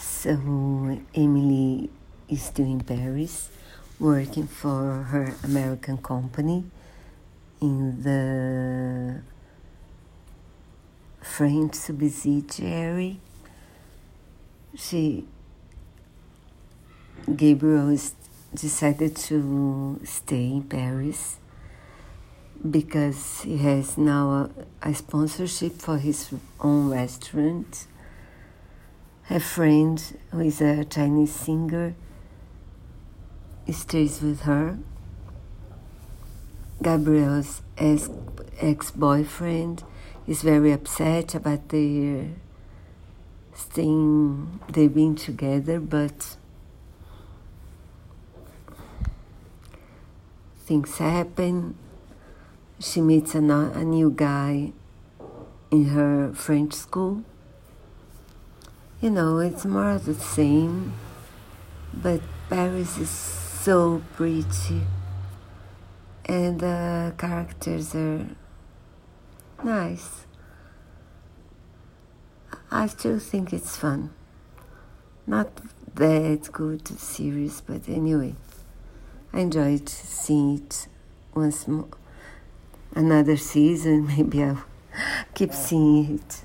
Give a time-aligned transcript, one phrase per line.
[0.00, 1.90] So Emily
[2.26, 3.50] is still in Paris,
[3.98, 6.64] working for her American company
[7.60, 9.20] in the
[11.20, 13.20] French subsidiary.
[14.74, 15.26] She
[17.36, 17.94] Gabriel
[18.54, 21.36] decided to stay in Paris
[22.70, 24.48] because he has now
[24.82, 27.86] a, a sponsorship for his own restaurant
[29.30, 31.94] a friend who is a Chinese singer
[33.70, 34.76] stays with her.
[36.82, 39.84] Gabriel's ex boyfriend
[40.26, 42.30] is very upset about their
[43.54, 46.36] staying, they being together, but
[50.64, 51.76] things happen.
[52.80, 54.72] She meets a, a new guy
[55.70, 57.22] in her French school
[59.00, 60.92] you know, it's more of the same,
[61.94, 64.82] but Paris is so pretty,
[66.26, 68.26] and the characters are
[69.64, 70.26] nice.
[72.70, 74.10] I still think it's fun.
[75.26, 75.48] Not
[75.94, 78.34] that good series, but anyway,
[79.32, 80.88] I enjoyed seeing it
[81.34, 81.88] once more.
[82.94, 84.64] Another season, maybe I'll
[85.34, 86.44] keep seeing it.